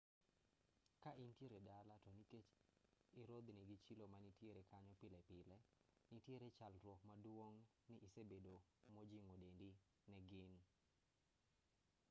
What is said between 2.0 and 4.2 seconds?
to nikech irodhno gi chilo